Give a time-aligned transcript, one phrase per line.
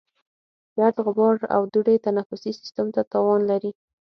[0.75, 3.71] ګرد، غبار او دوړې تنفسي سیستم ته تاوان لري.